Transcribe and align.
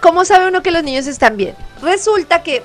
¿cómo 0.00 0.24
sabe 0.24 0.48
uno 0.48 0.62
que 0.62 0.70
los 0.70 0.82
niños 0.82 1.06
están 1.06 1.36
bien? 1.36 1.54
Resulta 1.82 2.42
que 2.42 2.62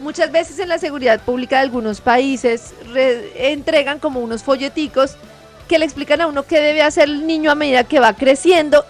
muchas 0.00 0.30
veces 0.32 0.58
en 0.58 0.68
la 0.68 0.78
seguridad 0.78 1.20
pública 1.20 1.56
de 1.56 1.62
algunos 1.62 2.00
países 2.00 2.74
re- 2.92 3.52
entregan 3.52 3.98
como 3.98 4.20
unos 4.20 4.42
folleticos 4.42 5.16
que 5.68 5.78
le 5.78 5.84
explican 5.84 6.20
a 6.20 6.26
uno 6.26 6.44
qué 6.44 6.60
debe 6.60 6.82
hacer 6.82 7.04
el 7.04 7.26
niño 7.26 7.50
a 7.50 7.54
medida 7.54 7.84
que 7.84 8.00
va 8.00 8.12
creciendo. 8.14 8.84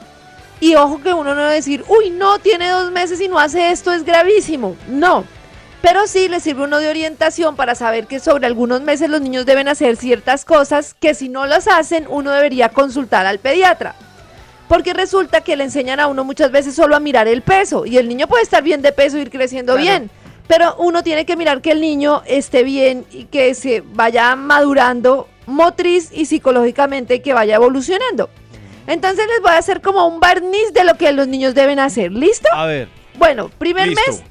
Y 0.60 0.74
ojo 0.74 1.02
que 1.02 1.12
uno 1.12 1.34
no 1.34 1.42
debe 1.42 1.54
decir, 1.54 1.84
uy, 1.88 2.10
no, 2.10 2.38
tiene 2.38 2.68
dos 2.70 2.90
meses 2.90 3.20
y 3.20 3.28
no 3.28 3.38
hace 3.38 3.70
esto, 3.70 3.92
es 3.92 4.04
gravísimo. 4.04 4.76
No. 4.88 5.24
Pero 5.82 6.06
sí 6.06 6.28
le 6.28 6.40
sirve 6.40 6.64
uno 6.64 6.78
de 6.78 6.88
orientación 6.88 7.56
para 7.56 7.74
saber 7.74 8.06
que 8.06 8.18
sobre 8.20 8.46
algunos 8.46 8.80
meses 8.80 9.08
los 9.08 9.20
niños 9.20 9.46
deben 9.46 9.68
hacer 9.68 9.96
ciertas 9.96 10.44
cosas 10.44 10.94
que 10.98 11.14
si 11.14 11.28
no 11.28 11.46
las 11.46 11.68
hacen 11.68 12.06
uno 12.08 12.32
debería 12.32 12.70
consultar 12.70 13.26
al 13.26 13.38
pediatra. 13.38 13.94
Porque 14.68 14.92
resulta 14.94 15.42
que 15.42 15.54
le 15.56 15.64
enseñan 15.64 16.00
a 16.00 16.06
uno 16.08 16.24
muchas 16.24 16.50
veces 16.50 16.74
solo 16.74 16.96
a 16.96 17.00
mirar 17.00 17.28
el 17.28 17.42
peso 17.42 17.86
y 17.86 17.98
el 17.98 18.08
niño 18.08 18.26
puede 18.26 18.42
estar 18.42 18.62
bien 18.62 18.82
de 18.82 18.92
peso 18.92 19.16
ir 19.18 19.30
creciendo 19.30 19.74
Claro. 19.74 19.82
bien. 19.86 20.10
Pero 20.48 20.76
uno 20.78 21.02
tiene 21.02 21.24
que 21.26 21.36
mirar 21.36 21.60
que 21.60 21.72
el 21.72 21.80
niño 21.80 22.22
esté 22.26 22.62
bien 22.62 23.04
y 23.10 23.24
que 23.24 23.54
se 23.54 23.82
vaya 23.84 24.34
madurando 24.36 25.28
motriz 25.46 26.10
y 26.12 26.26
psicológicamente 26.26 27.20
que 27.22 27.32
vaya 27.32 27.56
evolucionando. 27.56 28.28
Entonces 28.86 29.26
les 29.26 29.40
voy 29.40 29.50
a 29.50 29.58
hacer 29.58 29.80
como 29.80 30.06
un 30.06 30.20
barniz 30.20 30.72
de 30.72 30.84
lo 30.84 30.94
que 30.96 31.10
los 31.12 31.26
niños 31.26 31.54
deben 31.54 31.78
hacer. 31.80 32.12
¿Listo? 32.12 32.48
A 32.52 32.66
ver. 32.66 32.88
Bueno, 33.18 33.48
primer 33.58 33.88
listo. 33.88 34.02
mes 34.08 34.22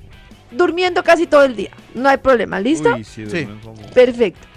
durmiendo 0.52 1.04
casi 1.04 1.28
todo 1.28 1.44
el 1.44 1.56
día. 1.56 1.72
No 1.94 2.08
hay 2.08 2.18
problema. 2.18 2.60
¿Listo? 2.62 2.94
Uy, 2.94 3.04
sí, 3.04 3.26
Sí. 3.30 3.48
Perfecto. 3.94 4.48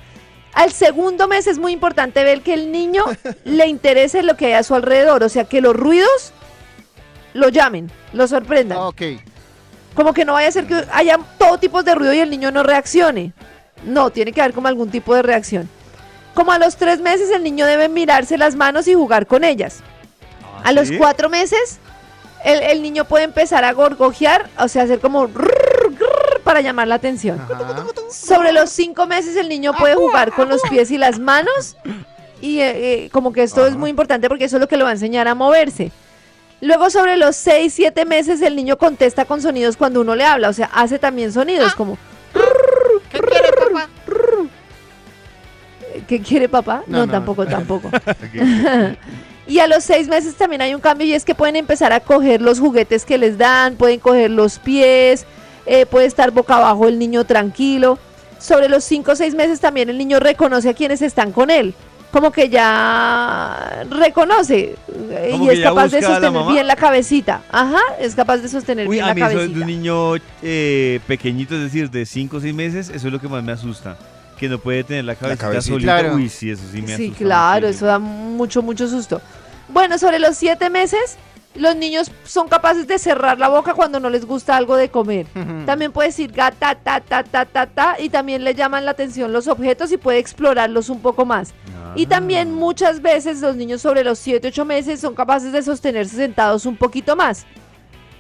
Al 0.55 0.73
segundo 0.73 1.29
mes 1.29 1.47
es 1.47 1.59
muy 1.59 1.73
importante 1.73 2.25
ver 2.25 2.43
que 2.43 2.55
el 2.55 2.73
niño 2.73 3.05
le 3.45 3.67
interese 3.67 4.23
lo 4.23 4.37
que 4.37 4.47
hay 4.47 4.53
a 4.55 4.63
su 4.63 4.75
alrededor, 4.75 5.23
o 5.23 5.29
sea, 5.29 5.45
que 5.45 5.61
los 5.61 5.75
ruidos 5.77 6.33
lo 7.35 7.49
llamen, 7.49 7.91
lo 8.13 8.27
sorprendan. 8.27 8.79
Ok. 8.79 9.03
Como 9.95 10.15
que 10.15 10.25
no 10.25 10.33
vaya 10.35 10.49
a 10.49 10.53
ser 10.53 10.67
que 10.67 10.85
haya 10.93 11.19
todo 11.39 11.59
tipo 11.59 11.83
de 11.83 11.95
ruido 11.95 12.15
y 12.15 12.21
el 12.21 12.31
niño 12.31 12.51
no 12.51 12.63
reaccione. 12.63 13.33
No, 13.85 14.11
tiene 14.11 14.33
que 14.33 14.41
haber 14.41 14.55
como 14.55 14.69
algún 14.69 14.91
tipo 14.91 15.15
de 15.15 15.23
reacción. 15.23 15.69
Como 16.35 16.53
a 16.53 16.59
los 16.59 16.77
tres 16.77 17.01
meses 17.01 17.31
el 17.31 17.43
niño 17.43 17.67
debe 17.67 17.89
mirarse 17.89 18.39
las 18.39 18.55
manos 18.55 18.87
y 18.89 18.95
jugar 18.95 19.27
con 19.27 19.45
ellas. 19.45 19.81
¿Ah, 20.43 20.69
A 20.69 20.73
los 20.73 20.89
sí? 20.89 20.97
cuatro 20.99 21.29
meses 21.29 21.79
el, 22.45 22.63
el 22.63 22.83
niño 22.83 23.05
puede 23.05 23.25
empezar 23.25 23.65
a 23.65 23.73
gorgojear, 23.73 24.49
o 24.59 24.69
sea, 24.69 24.85
hacer 24.85 25.01
como 25.01 25.29
para 26.49 26.63
llamar 26.63 26.89
la 26.89 26.95
atención. 26.95 27.39
Ajá. 27.39 27.85
Sobre 28.11 28.53
los 28.53 28.71
cinco 28.71 29.07
meses 29.07 29.37
el 29.37 29.51
niño 29.51 29.75
puede 29.75 29.97
jugar 29.97 30.33
con 30.33 30.49
los 30.49 30.63
pies 30.71 30.91
y 30.91 30.97
las 30.97 31.19
manos 31.19 31.77
y 32.41 32.61
eh, 32.61 33.05
eh, 33.05 33.11
como 33.11 33.35
que 33.35 33.43
esto 33.43 33.67
es 33.67 33.77
muy 33.77 33.91
importante 33.91 34.31
porque 34.31 34.45
eso 34.45 34.57
es 34.57 34.63
lo 34.63 34.67
que 34.67 34.79
lo 34.79 34.85
va 34.85 34.91
a 34.91 34.95
enseñar 34.95 35.29
a 35.29 35.35
moverse. 35.35 35.93
Luego 36.63 36.89
sobre 36.89 37.19
los 37.19 37.37
seis, 37.37 37.75
siete 37.75 38.07
meses 38.07 38.41
el 38.41 38.57
niño 38.57 38.79
contesta 38.79 39.27
con 39.27 39.43
sonidos 39.43 39.77
cuando 39.77 40.01
uno 40.01 40.17
le 40.17 40.25
habla, 40.25 40.49
o 40.49 40.55
sea, 40.55 40.71
hace 40.73 40.99
también 40.99 41.35
sonidos 41.35 41.75
como 41.75 41.99
¿Qué 43.11 43.19
quiere, 43.21 43.53
papá? 43.53 43.89
¿qué 46.09 46.23
quiere 46.23 46.49
papá? 46.49 46.83
No, 46.87 47.01
No, 47.01 47.07
no. 47.07 47.13
tampoco, 47.13 47.45
tampoco. 47.47 47.91
Y 49.47 49.61
a 49.61 49.67
los 49.67 49.83
seis 49.83 50.09
meses 50.09 50.35
también 50.35 50.61
hay 50.61 50.75
un 50.75 50.81
cambio 50.81 51.07
y 51.07 51.15
es 51.15 51.25
que 51.25 51.35
pueden 51.35 51.57
empezar 51.57 51.91
a 51.93 52.01
coger 52.01 52.43
los 52.43 52.61
juguetes 52.61 53.07
que 53.07 53.17
les 53.17 53.39
dan, 53.39 53.77
pueden 53.77 53.99
coger 53.99 54.31
los 54.31 54.59
pies, 54.59 55.25
eh, 55.69 55.87
puede 55.87 56.07
estar 56.07 56.31
boca 56.31 56.57
abajo 56.57 56.89
el 56.89 56.99
niño 56.99 57.25
tranquilo. 57.25 57.99
Sobre 58.39 58.69
los 58.69 58.85
cinco 58.85 59.13
o 59.13 59.17
seis 59.17 59.35
meses 59.35 59.61
también 59.61 59.91
el 59.91 59.99
niño 59.99 60.21
reconoce 60.21 60.69
a 60.69 60.75
quienes 60.75 61.03
están 61.03 61.33
con 61.33 61.51
él. 61.51 61.75
Como 62.11 62.31
que 62.31 62.49
ya 62.49 63.85
reconoce 63.91 64.77
eh, 65.11 65.29
Como 65.33 65.45
y 65.45 65.51
es 65.51 65.61
capaz 65.61 65.89
de 65.89 66.01
la 66.01 66.09
sostener 66.09 66.43
bien 66.47 66.67
la 66.67 66.77
cabecita. 66.77 67.43
Ajá, 67.51 67.81
es 68.01 68.15
capaz 68.15 68.39
de 68.39 68.49
sostener 68.49 68.89
Uy, 68.89 68.97
bien 68.97 69.05
a 69.05 69.09
la 69.09 69.15
mí 69.15 69.21
eso 69.23 69.39
de 69.41 69.47
un 69.61 69.67
niño 69.67 70.15
eh, 70.43 71.01
pequeñito, 71.07 71.55
es 71.55 71.63
decir, 71.65 71.91
de 71.91 72.07
5 72.07 72.37
o 72.37 72.41
6 72.41 72.55
meses, 72.55 72.89
eso 72.89 73.09
es 73.09 73.13
lo 73.13 73.21
que 73.21 73.29
más 73.29 73.43
me 73.43 73.53
asusta. 73.53 73.97
Que 74.39 74.49
no 74.49 74.59
puede 74.59 74.85
tener 74.85 75.05
la 75.05 75.17
cabecita, 75.17 75.47
cabecita. 75.49 75.75
solita. 75.75 75.99
Claro. 76.01 76.15
Uy, 76.15 76.29
sí, 76.31 76.51
eso 76.51 76.63
sí 76.73 76.81
me 76.81 76.97
Sí, 76.97 77.07
asusta 77.09 77.19
claro, 77.25 77.69
eso 77.69 77.85
da 77.87 77.99
mucho, 77.99 78.63
mucho 78.63 78.89
susto. 78.89 79.21
Bueno, 79.69 79.99
sobre 79.99 80.19
los 80.19 80.37
siete 80.37 80.71
meses, 80.71 81.19
los 81.59 81.77
niños 81.77 82.11
son 82.25 82.49
capaces 82.49 82.87
de 82.87 82.99
cerrar 82.99 83.39
la 83.39 83.49
boca 83.49 83.75
cuando 83.75 84.01
no 84.01 84.09
les 84.11 84.25
gusta 84.25 84.57
algo 84.57 84.77
de 84.77 84.89
comer. 84.91 85.27
También 85.67 85.93
puede 85.93 86.09
decir 86.09 86.33
gata, 86.33 86.75
ta, 86.77 87.01
ta, 87.01 87.23
ta, 87.23 87.45
ta, 87.45 87.67
ta, 87.67 87.97
y 87.99 88.09
también 88.09 88.45
le 88.45 88.55
llaman 88.55 88.85
la 88.85 88.93
atención 88.93 89.33
los 89.33 89.49
objetos 89.49 89.93
y 89.93 89.97
puede 89.97 90.19
explorarlos 90.19 90.89
un 90.89 91.01
poco 91.01 91.25
más. 91.27 91.55
Y 91.95 92.05
Ah. 92.05 92.09
también 92.09 92.55
muchas 92.55 93.03
veces 93.03 93.41
los 93.41 93.57
niños 93.57 93.83
sobre 93.83 94.05
los 94.05 94.19
7, 94.19 94.49
8 94.49 94.65
meses 94.65 95.01
son 95.01 95.15
capaces 95.15 95.53
de 95.53 95.63
sostenerse 95.63 96.17
sentados 96.17 96.67
un 96.67 96.77
poquito 96.77 97.17
más. 97.17 97.45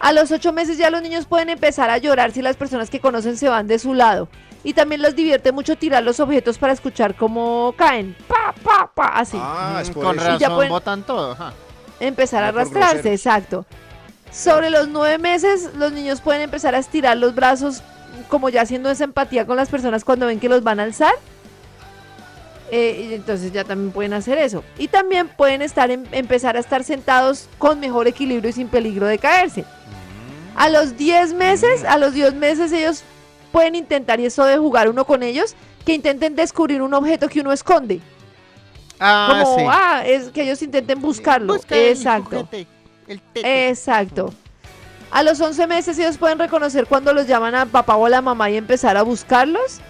A 0.01 0.13
los 0.13 0.31
8 0.31 0.53
meses 0.53 0.79
ya 0.79 0.91
los 0.91 1.03
niños 1.03 1.27
pueden 1.27 1.49
empezar 1.49 1.91
a 1.91 1.99
llorar 1.99 2.33
si 2.33 2.41
las 2.43 2.57
personas 2.57 2.89
que 2.91 3.01
conocen 3.01 3.37
se 3.37 3.49
van 3.49 3.67
de 3.67 3.79
su 3.79 3.95
lado. 3.95 4.29
Y 4.65 4.73
también 4.75 5.03
los 5.03 5.15
divierte 5.15 5.53
mucho 5.53 5.77
tirar 5.77 6.03
los 6.03 6.19
objetos 6.21 6.59
para 6.59 6.73
escuchar 6.73 7.15
cómo 7.15 7.75
caen. 7.77 8.17
Pa, 8.27 8.53
pa, 8.63 8.91
pa, 8.93 9.07
así. 9.09 9.39
Ah, 9.41 9.79
es 9.81 9.91
Mm, 9.91 9.93
por 9.95 10.05
Con 10.05 10.17
eso. 10.19 10.25
Y 10.25 10.39
ya 10.39 10.39
razón 10.49 10.55
pueden- 10.57 10.71
botan 10.73 11.03
todo. 11.05 11.33
ajá. 11.33 11.53
Empezar 12.01 12.45
a 12.45 12.53
por 12.53 12.61
arrastrarse, 12.61 13.13
exacto. 13.13 13.67
Sobre 14.33 14.71
los 14.71 14.89
nueve 14.89 15.19
meses, 15.19 15.71
los 15.77 15.93
niños 15.93 16.21
pueden 16.21 16.43
empezar 16.43 16.75
a 16.75 16.79
estirar 16.79 17.17
los 17.17 17.35
brazos, 17.35 17.83
como 18.29 18.49
ya 18.51 18.63
haciendo 18.63 18.91
esa 18.91 19.05
empatía 19.05 19.47
con 19.47 19.57
las 19.57 19.69
personas 19.69 20.05
cuando 20.05 20.27
ven 20.27 20.39
que 20.41 20.49
los 20.49 20.63
van 20.63 20.81
a 20.81 20.85
alzar. 20.85 21.13
Eh, 22.71 23.09
y 23.11 23.15
entonces 23.15 23.51
ya 23.53 23.65
también 23.65 23.93
pueden 23.93 24.13
hacer 24.13 24.37
eso. 24.37 24.63
Y 24.77 24.89
también 24.89 25.29
pueden 25.29 25.63
estar 25.63 25.91
en- 25.91 26.07
empezar 26.13 26.57
a 26.57 26.61
estar 26.61 26.85
sentados 26.85 27.49
con 27.57 27.81
mejor 27.81 28.07
equilibrio 28.09 28.51
y 28.51 28.53
sin 28.53 28.69
peligro 28.69 29.07
de 29.07 29.19
caerse. 29.19 29.65
A 30.55 30.69
los 30.69 30.97
10 30.99 31.33
meses, 31.33 31.85
a 31.85 31.97
los 31.97 32.13
10 32.13 32.35
meses 32.35 32.71
ellos 32.73 33.05
pueden 33.53 33.75
intentar, 33.75 34.21
y 34.21 34.27
eso 34.27 34.45
de 34.45 34.59
jugar 34.59 34.91
uno 34.91 35.07
con 35.07 35.23
ellos, 35.23 35.55
que 35.87 35.95
intenten 35.95 36.35
descubrir 36.37 36.83
un 36.83 36.93
objeto 36.93 37.29
que 37.29 37.41
uno 37.41 37.53
esconde. 37.53 38.01
Ah, 39.01 39.43
Como, 39.43 39.59
sí. 39.59 39.65
ah, 39.69 40.03
es 40.07 40.29
que 40.31 40.43
ellos 40.43 40.61
intenten 40.63 41.01
buscarlo. 41.01 41.55
Busca 41.55 41.77
el 41.77 41.89
Exacto. 41.89 42.49
el. 43.07 43.21
Exacto. 43.35 44.33
A 45.11 45.23
los 45.23 45.41
11 45.41 45.67
meses 45.67 45.99
ellos 45.99 46.19
pueden 46.19 46.39
reconocer 46.39 46.87
cuando 46.87 47.15
los 47.15 47.27
llaman 47.27 47.55
a 47.55 47.67
papá 47.67 47.97
o 47.97 48.05
a 48.07 48.11
la 48.11 48.21
mamá 48.21 48.51
y 48.51 48.57
empezar 48.57 48.97
a 48.97 49.03
buscarlos. 49.03 49.81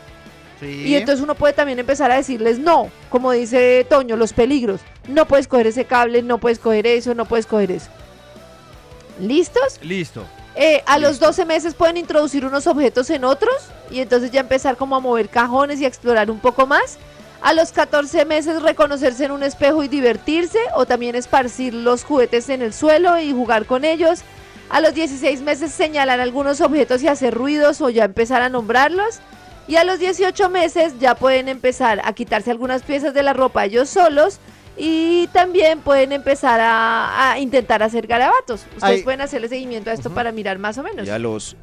Sí. 0.61 0.67
Y 0.89 0.95
entonces 0.97 1.23
uno 1.23 1.35
puede 1.35 1.53
también 1.55 1.79
empezar 1.79 2.11
a 2.11 2.17
decirles 2.17 2.59
no, 2.59 2.89
como 3.11 3.33
dice 3.33 3.87
Toño, 3.89 4.17
los 4.17 4.33
peligros. 4.33 4.81
No 5.09 5.27
puedes 5.27 5.49
coger 5.49 5.69
ese 5.69 5.85
cable, 5.85 6.23
no 6.23 6.39
puedes 6.39 6.59
coger 6.59 6.87
eso, 6.87 7.15
no 7.15 7.25
puedes 7.25 7.47
coger 7.47 7.71
eso. 7.73 7.89
¿Listos? 9.21 9.81
Listo. 9.83 10.25
Eh, 10.55 10.83
a 10.87 10.99
los 10.99 11.13
Listo. 11.13 11.27
12 11.27 11.45
meses 11.45 11.75
pueden 11.75 11.97
introducir 11.97 12.45
unos 12.45 12.67
objetos 12.67 13.11
en 13.11 13.25
otros 13.25 13.55
y 13.91 14.01
entonces 14.01 14.31
ya 14.31 14.41
empezar 14.41 14.77
como 14.77 14.97
a 14.97 15.01
mover 15.01 15.29
cajones 15.29 15.81
y 15.81 15.85
a 15.85 15.89
explorar 15.89 16.31
un 16.31 16.39
poco 16.41 16.67
más. 16.67 16.99
A 17.41 17.53
los 17.53 17.73
14 17.73 18.25
meses 18.25 18.63
reconocerse 18.63 19.25
en 19.25 19.31
un 19.31 19.43
espejo 19.43 19.83
y 19.85 19.89
divertirse 19.89 20.59
o 20.75 20.87
también 20.87 21.15
esparcir 21.15 21.73
los 21.73 22.05
juguetes 22.05 22.49
en 22.49 22.63
el 22.63 22.73
suelo 22.73 23.19
y 23.21 23.33
jugar 23.33 23.65
con 23.67 23.85
ellos. 23.85 24.23
A 24.71 24.81
los 24.81 24.95
16 24.95 25.41
meses 25.43 25.73
señalar 25.73 26.21
algunos 26.21 26.61
objetos 26.61 27.03
y 27.03 27.09
hacer 27.09 27.35
ruidos 27.35 27.81
o 27.81 27.91
ya 27.91 28.05
empezar 28.05 28.43
a 28.43 28.49
nombrarlos. 28.49 29.21
Y 29.69 29.77
a 29.77 29.85
los 29.85 29.99
18 29.99 30.49
meses 30.49 30.99
ya 30.99 31.15
pueden 31.15 31.49
empezar 31.49 32.01
a 32.05 32.13
quitarse 32.13 32.51
algunas 32.51 32.83
piezas 32.83 33.15
de 33.15 33.23
la 33.23 33.35
ropa 33.35 33.67
ellos 33.67 33.89
solos 33.89 34.41
y 34.77 35.27
también 35.29 35.81
pueden 35.81 36.13
empezar 36.13 36.61
a, 36.61 37.33
a 37.33 37.39
intentar 37.39 37.83
hacer 37.83 38.07
garabatos. 38.07 38.63
Ustedes 38.77 38.99
Ay. 38.99 39.03
pueden 39.03 39.21
hacerle 39.21 39.49
seguimiento 39.49 39.91
a 39.91 39.93
esto 39.93 40.11
para 40.11 40.33
mirar 40.33 40.59
más 40.59 40.79
o 40.79 40.83
menos. 40.83 41.07
Y 41.07 41.11
a 41.11 41.19
los, 41.19 41.57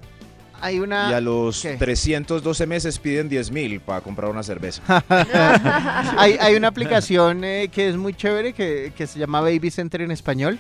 Hay 0.62 0.80
una. 0.80 1.10
y 1.12 1.14
a 1.14 1.22
los 1.22 1.62
¿qué? 1.62 1.76
312 1.78 2.66
meses 2.68 3.00
piden 3.00 3.30
10 3.30 3.52
mil 3.52 3.80
para 3.82 4.02
comprar 4.02 4.30
una 4.30 4.44
cerveza. 4.44 4.82
hay, 6.18 6.38
hay 6.40 6.56
una 6.56 6.68
aplicación 6.68 7.44
eh, 7.44 7.70
que 7.72 7.90
es 7.90 7.98
muy 7.98 8.14
chévere 8.14 8.54
que, 8.54 8.94
que 8.96 9.08
se 9.08 9.20
llama 9.20 9.42
Baby 9.42 9.72
Center 9.72 10.02
en 10.02 10.12
español. 10.12 10.58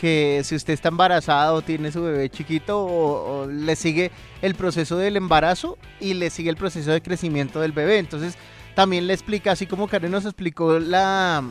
Que 0.00 0.40
si 0.44 0.56
usted 0.56 0.72
está 0.72 0.88
embarazada 0.88 1.52
o 1.52 1.62
tiene 1.62 1.92
su 1.92 2.02
bebé 2.02 2.28
chiquito 2.28 2.80
o, 2.80 3.42
o 3.42 3.46
le 3.46 3.76
sigue 3.76 4.10
el 4.40 4.54
proceso 4.54 4.96
del 4.96 5.16
embarazo 5.16 5.78
y 6.00 6.14
le 6.14 6.30
sigue 6.30 6.50
el 6.50 6.56
proceso 6.56 6.90
de 6.90 7.02
crecimiento 7.02 7.60
del 7.60 7.72
bebé. 7.72 7.98
Entonces 7.98 8.36
también 8.74 9.06
le 9.06 9.12
explica, 9.12 9.52
así 9.52 9.66
como 9.66 9.86
Karen 9.86 10.10
nos 10.10 10.24
explicó 10.24 10.78
la, 10.78 11.42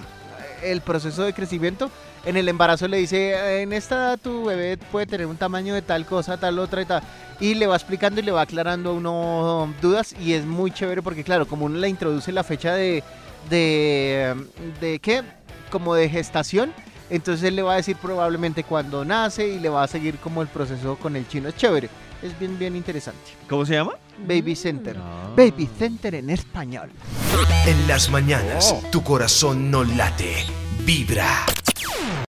el 0.64 0.82
proceso 0.82 1.24
de 1.24 1.34
crecimiento. 1.34 1.92
En 2.24 2.38
el 2.38 2.48
embarazo 2.48 2.88
le 2.88 2.98
dice, 2.98 3.62
en 3.62 3.74
esta 3.74 3.96
edad 3.96 4.20
tu 4.22 4.46
bebé 4.46 4.78
puede 4.78 5.08
tener 5.08 5.26
un 5.26 5.38
tamaño 5.38 5.74
de 5.74 5.82
tal 5.82 6.06
cosa, 6.06 6.38
tal 6.38 6.60
otra 6.60 6.82
y 6.82 6.86
tal. 6.86 7.02
Y 7.40 7.56
le 7.56 7.66
va 7.66 7.76
explicando 7.76 8.20
y 8.20 8.24
le 8.24 8.32
va 8.32 8.42
aclarando 8.42 8.92
a 8.92 8.94
uno 8.94 9.74
dudas 9.82 10.14
y 10.20 10.34
es 10.34 10.46
muy 10.46 10.72
chévere 10.72 11.02
porque 11.02 11.24
claro, 11.24 11.48
como 11.48 11.66
uno 11.66 11.80
le 11.80 11.90
introduce 11.90 12.32
la 12.32 12.44
fecha 12.44 12.76
de, 12.76 13.04
de, 13.50 14.36
de 14.80 15.00
qué, 15.00 15.24
como 15.72 15.96
de 15.96 16.10
gestación, 16.10 16.72
entonces 17.10 17.44
él 17.48 17.56
le 17.56 17.64
va 17.64 17.74
a 17.74 17.78
decir 17.78 17.98
probablemente 17.98 18.64
cuándo 18.64 19.04
nace 19.04 19.48
y 19.48 19.60
le 19.60 19.70
va 19.70 19.84
a 19.84 19.88
seguir 19.88 20.18
como 20.18 20.44
el 20.44 20.48
proceso 20.48 20.98
con 20.98 21.16
el 21.16 21.28
chino. 21.28 21.50
Es 21.50 21.56
chévere, 21.56 21.90
es 22.22 22.38
bien, 22.40 22.58
bien 22.60 22.76
interesante. 22.76 23.32
¿Cómo 23.50 23.66
se 23.66 23.74
llama? 23.74 23.94
Baby 24.20 24.56
Center. 24.56 24.96
Ah. 25.00 25.34
Baby 25.36 25.68
Center 25.78 26.14
en 26.14 26.30
español. 26.30 26.92
En 27.66 27.88
las 27.88 28.12
mañanas, 28.12 28.76
tu 28.92 29.04
corazón 29.04 29.72
no 29.72 29.84
late, 29.84 30.46
vibra. 30.86 31.46